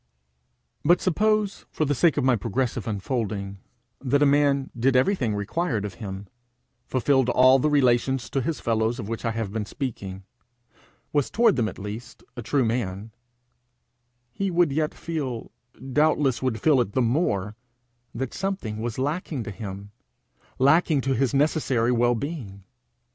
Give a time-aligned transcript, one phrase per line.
[0.83, 3.59] But suppose, for the sake of my progressive unfolding,
[4.01, 6.25] that a man did everything required of him
[6.87, 10.23] fulfilled all the relations to his fellows of which I have been speaking,
[11.13, 13.11] was toward them at least, a true man;
[14.31, 15.51] he would yet feel,
[15.93, 17.55] doubtless would feel it the more,
[18.15, 19.91] that something was lacking to him
[20.57, 22.63] lacking to his necessary well being.